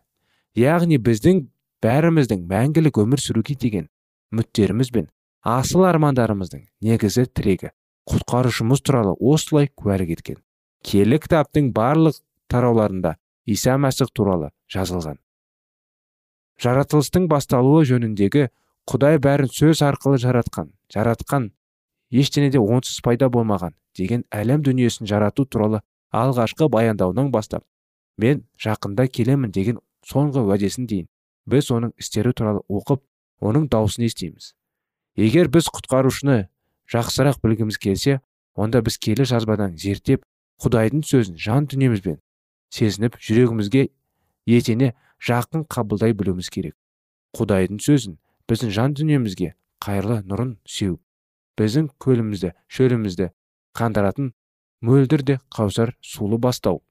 Яғни 0.56 1.00
біздің 1.00 1.46
бәріміздің 1.84 2.46
мәңгілік 2.50 3.00
өмір 3.04 3.22
сүруге 3.24 3.56
деген 3.56 3.88
үміттеріміз 4.34 4.92
бен 4.96 5.08
асыл 5.46 5.86
армандарымыздың 5.88 6.66
негізі 6.84 7.26
тірегі 7.32 7.72
құтқарушымыз 8.10 8.84
туралы 8.84 9.16
осылай 9.20 9.70
куәлік 9.76 10.16
еткен. 10.18 10.40
Келі 10.84 11.20
кітаптың 11.24 11.72
барлық 11.76 12.20
тарауларында 12.52 13.16
иса 13.46 13.78
мәсіх 13.78 14.12
туралы 14.14 14.52
жазылған. 14.72 15.20
Жаратылыстың 16.60 17.28
басталуы 17.32 17.86
жөніндегі 17.88 18.50
құдай 18.90 19.20
бәрін 19.24 19.52
сөз 19.54 19.84
арқылы 19.86 20.20
жаратқан 20.20 20.74
жаратқан 20.92 21.52
ештеңе 22.12 22.50
де 22.52 22.60
онсыз 22.60 23.00
пайда 23.06 23.30
болмаған 23.30 23.76
деген 23.98 24.26
әлем 24.34 24.64
дүниесін 24.66 25.08
жарату 25.08 25.46
туралы 25.46 25.82
алғашқы 26.12 26.68
баяндауынан 26.74 27.30
бастап 27.32 27.64
мен 28.20 28.44
жақында 28.60 29.08
келемін 29.08 29.52
деген 29.56 29.80
соңғы 30.06 30.44
уәдесін 30.46 30.88
дейін. 30.90 31.08
Біз 31.50 31.72
оның 31.74 31.94
істері 31.98 32.34
туралы 32.36 32.62
оқып 32.70 33.02
оның 33.42 33.70
даусын 33.72 34.06
естиміз. 34.06 34.54
Егер 35.16 35.50
біз 35.50 35.70
құтқарушыны 35.74 36.48
жақсырақ 36.92 37.40
білгіміз 37.44 37.80
келсе 37.82 38.20
онда 38.56 38.82
біз 38.86 38.98
келі 39.02 39.26
жазбадан 39.30 39.78
зерттеп 39.78 40.26
құдайдың 40.64 41.04
сөзін 41.08 41.38
жан 41.40 41.68
дүниемізбен 41.72 42.20
сезініп 42.76 43.18
жүрегімізге 43.24 43.88
етене 44.46 44.94
жақын 45.24 45.66
қабылдай 45.72 46.14
білуіміз 46.14 46.50
керек. 46.54 46.76
Құдайдың 47.38 47.80
сөзін 47.84 48.18
біздің 48.50 48.74
жан 48.76 48.96
дүниемізге 48.98 49.54
қайырлы 49.84 50.22
нұрын 50.28 50.58
сеуіп 50.68 51.00
біздің 51.60 51.90
көлімізді 52.02 52.54
шөлімізді 52.72 53.30
қандыратын 53.78 54.34
мөлдір 54.82 55.24
де 55.24 55.40
қаусар 55.54 55.94
сулы 56.02 56.40
бастау. 56.40 56.82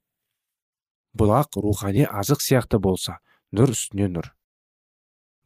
Бұлақ 1.16 1.60
рухани 1.62 2.04
азық 2.04 2.42
сияқты 2.44 2.80
болса 2.82 3.18
нұр 3.52 3.72
үстіне 3.72 4.08
нұр. 4.12 4.32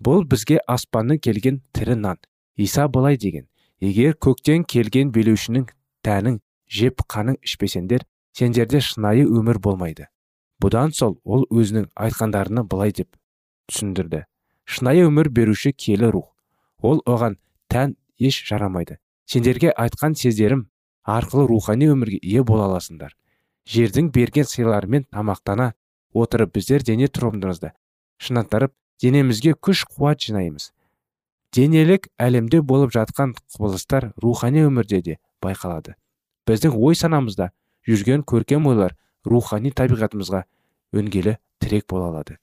Бұл 0.03 0.25
бізге 0.27 0.59
аспанның 0.66 1.20
келген 1.22 1.61
тірі 1.72 1.94
нан 1.98 2.18
иса 2.57 2.88
былай 2.88 3.16
деген 3.16 3.46
егер 3.81 4.16
көктен 4.16 4.64
келген 4.66 5.12
билеушінің 5.14 5.68
тәнің 6.07 6.40
жеп 6.66 7.05
қаның 7.07 7.38
ішпесеңдер 7.46 8.07
сендерде 8.35 8.81
шынайы 8.81 9.27
өмір 9.29 9.61
болмайды. 9.62 10.09
Бұдан 10.62 10.92
сол 10.94 11.18
ол 11.25 11.46
өзінің 11.51 11.88
айтқандарына 11.94 12.64
былай 12.64 12.92
деп 12.94 13.16
түсіндірді. 13.70 14.25
Шынайы 14.64 15.07
өмір 15.09 15.29
беруші 15.29 15.72
келі 15.72 16.11
рух. 16.14 16.29
Ол 16.79 17.03
оған 17.07 17.38
тән 17.68 17.96
еш 18.18 18.42
жарамайды. 18.46 18.98
Сендерге 19.27 19.72
айтқан 19.75 20.14
сездерім 20.18 20.68
арқылы 21.05 21.48
рухани 21.48 21.88
өмірге 21.90 22.18
ие 22.22 22.42
бола 22.46 22.68
аласыңдар. 22.70 23.14
Жердің 23.68 24.11
берген 24.12 24.46
сыйларымен 24.48 25.07
тамақтана 25.12 25.72
отырып 26.14 26.55
біздер 26.57 26.85
дене 26.87 27.09
тұрғымымызды 27.09 27.72
шынаттырып 28.22 28.75
денемізге 29.03 29.55
күш 29.55 29.85
қуат 29.90 30.22
жинаймыз. 30.27 30.70
Денелік 31.53 32.09
әлемде 32.18 32.62
болып 32.62 32.92
жатқан 32.94 33.35
құбылыстар 33.55 34.12
рухани 34.22 34.62
өмірде 34.66 35.03
де 35.03 35.18
байқалады. 35.42 35.96
Біздің 36.48 36.77
ой 36.79 36.96
санамызда 36.96 37.51
жүрген 37.88 38.25
көркем 38.25 38.66
ойлар 38.70 38.96
рухани 39.25 39.72
табиғатымызға 39.75 40.44
өнгелі 40.96 41.37
тірек 41.61 41.87
бола 41.90 42.09
алады. 42.12 42.38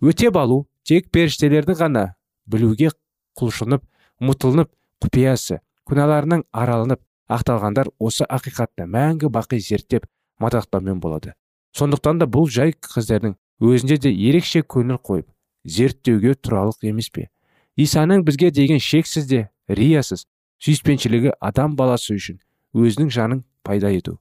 Өтеп 0.00 0.36
алу 0.36 0.66
тек 0.84 1.10
періштелердің 1.14 1.78
ғана 1.80 2.04
білуге 2.46 2.90
құлшынып 3.38 3.84
ұмытылынып 4.20 4.70
құпиясы 5.04 5.60
күнәларының 5.88 6.44
аралынып 6.52 7.02
ақталғандар 7.30 7.90
осы 7.98 8.26
ақиқатты 8.26 8.86
мәңгі 8.90 9.30
бақи 9.32 9.60
зерттеп 9.62 10.06
мадақтаумен 10.40 11.00
болады. 11.00 11.34
Сондықтан 11.76 12.22
да 12.22 12.26
бұл 12.26 12.48
жай 12.50 12.72
қыздардың 12.72 13.36
өзінде 13.60 13.98
де 14.00 14.10
ерекше 14.10 14.64
көңіл 14.64 14.98
қойып 14.98 15.28
зерттеуге 15.64 16.34
тұралық 16.34 16.88
емес 16.88 17.10
пе? 17.10 17.28
Исаның 17.76 18.24
бізге 18.24 18.50
деген 18.50 18.80
шексіз 18.80 19.28
де 19.30 19.48
риясыз 19.68 20.26
сүйіспеншілігі 20.64 21.36
адам 21.40 21.76
баласы 21.76 22.16
үшін 22.16 22.40
өзінің 22.74 23.14
жанын 23.14 23.44
пайда 23.62 23.92
ету 23.94 24.18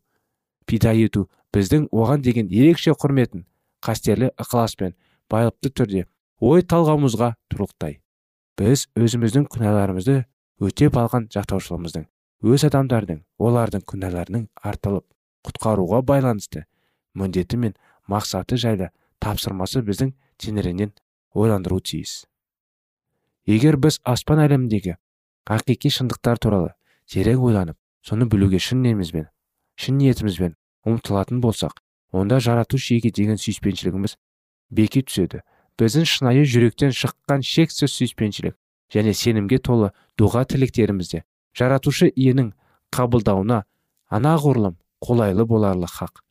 пида 0.69 0.93
ету 0.93 1.25
біздің 1.55 1.87
оған 1.89 2.21
деген 2.25 2.49
ерекше 2.53 2.93
құрметін 2.93 3.45
қастерлі 3.85 4.29
ықыласпен 4.37 4.93
байыпты 5.31 5.71
түрде 5.73 6.03
ой 6.39 6.61
талғауымызға 6.61 7.31
тұрлықтай. 7.49 7.97
Біз 8.59 8.85
өзіміздің 8.99 9.47
күнәларымызды 9.53 10.19
өтеп 10.61 10.99
алған 11.01 11.25
жақтаушылығымыздың 11.33 12.05
өз 12.53 12.65
адамдардың 12.69 13.23
олардың 13.47 13.85
күнәларының 13.89 14.45
артылып 14.61 15.07
құтқаруға 15.47 16.01
байланысты. 16.05 16.65
Міндеті 17.13 17.57
мен 17.57 17.75
мақсаты 18.07 18.57
жайлы 18.57 18.89
тапсырмасы 19.19 19.81
біздің 19.85 20.13
теңірінен 20.39 20.93
ойландыру 21.33 21.79
тиіс. 21.79 22.25
Егер 23.49 23.77
біз 23.81 23.99
аспан 24.03 24.41
әлеміндегі 24.43 24.95
ақиқи 25.49 25.91
шындықтар 25.95 26.39
туралы 26.43 26.73
терең 27.09 27.43
ойланып 27.49 27.77
соны 28.05 28.27
білуге 28.29 28.59
шын 28.61 28.83
немізбен 28.85 29.29
шын 29.79 29.97
ниетімізбен 29.97 30.55
ұмтылатын 30.87 31.41
болсақ 31.43 31.79
онда 32.11 32.39
жаратушы 32.43 32.95
иеге 32.95 33.11
деген 33.15 33.39
сүйіспеншілігіміз 33.41 34.17
беки 34.69 35.03
түседі. 35.05 35.41
Біздің 35.79 36.05
шынайы 36.11 36.43
жүректен 36.43 36.91
шыққан 36.91 37.43
шексіз 37.45 37.93
сүйіспеншілік 37.95 38.55
және 38.93 39.13
сенімге 39.15 39.59
толы 39.63 39.91
дұға 40.19 40.43
тілектерімізде 40.51 41.23
жаратушы 41.55 42.09
иенің 42.09 42.51
қабылдауына 42.91 43.63
анағұрлым 44.11 44.75
қолайлы 45.05 45.45
боларлық 45.47 45.93
хақ. 45.99 46.21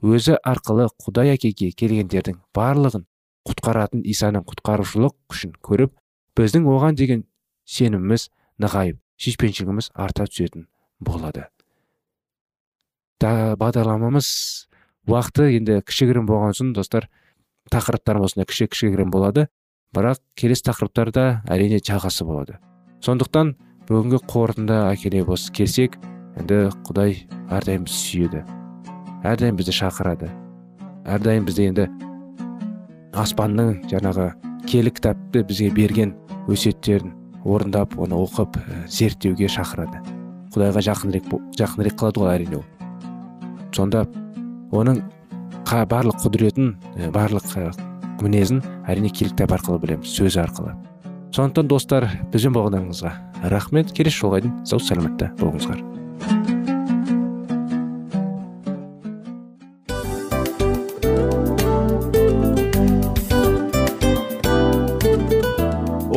Өзі 0.00 0.38
арқылы 0.40 0.88
құдай 1.04 1.34
әкеге 1.34 1.70
келгендердің 1.76 2.40
барлығын 2.56 3.04
құтқаратын 3.48 4.04
исаның 4.08 4.46
құтқарушылық 4.48 5.16
күшін 5.28 5.54
көріп 5.64 5.92
біздің 6.38 6.66
оған 6.72 6.96
деген 6.96 7.24
сеніміміз 7.68 8.28
нығайып 8.60 9.00
сүйіспеншілігіміз 9.20 9.90
арта 9.94 10.26
түсетін 10.28 10.66
болады. 11.00 11.46
Да 13.20 13.56
бағдарламамыз 13.60 14.28
уақыты 15.08 15.50
енді 15.58 15.80
кішігірім 15.84 16.28
болған 16.28 16.56
соң 16.56 16.72
достар 16.76 17.10
тақырыптарымыз 17.72 18.32
осындай 18.32 18.48
кіші 18.48 18.70
кішігірім 18.72 19.12
болады. 19.12 19.48
Бірақ 19.92 20.22
келесі 20.38 20.68
тақырыптарда 20.70 21.42
әрине 21.50 21.80
жалғасы 21.82 22.24
болады. 22.24 22.60
Сондықтан 23.04 23.56
бүгінгі 23.88 24.22
қорытынды 24.30 24.76
әкеле 24.92 25.24
келсек 25.52 25.98
енді 26.40 26.60
құдай 26.88 27.24
әрдайым 27.52 27.84
бізді 27.86 28.00
сүйеді. 28.00 28.44
Әрдайым 29.26 29.58
бізді 29.58 29.74
шақырады. 29.76 30.30
Әрдайым 31.04 31.46
бізде 31.48 31.68
енді 31.70 31.86
аспанның 33.16 33.82
жаңағы 33.90 34.30
келі 34.68 34.92
кітапты 34.94 35.42
бізге 35.46 35.70
берген 35.74 36.14
өсиеттерін 36.50 37.12
орындап 37.44 37.96
оны 38.00 38.18
оқып 38.20 38.58
ә, 38.60 38.82
зерттеуге 38.88 39.48
шақырады. 39.50 40.00
Құдайға 40.54 40.82
жақынірек 40.88 41.30
жақынірек 41.58 41.96
қылады 42.00 42.22
ғой 42.22 42.34
әрине 42.34 42.60
ол. 42.60 42.64
Сонда 43.74 44.04
оның 44.72 45.02
қа, 45.68 45.84
барлық 45.90 46.20
құдіретін 46.24 46.74
ә, 46.96 47.10
барлық 47.14 47.48
ә, 47.56 47.70
мінезін 48.22 48.62
әрине 48.86 49.12
киелі 49.12 49.34
кітап 49.34 49.56
арқылы 49.58 49.80
білеміз 49.82 50.16
сөзі 50.16 50.44
арқылы. 50.44 50.76
Сондықтан 51.30 51.70
достар 51.70 52.08
бізбен 52.32 52.56
болғандарыңызға 52.58 53.14
рахмет. 53.54 53.94
Келесі 53.94 54.24
жолға 54.24 54.42
дейін 54.44 54.60
сау 54.66 54.82
саламатта 54.82 55.30
болыңыздар. 55.38 55.99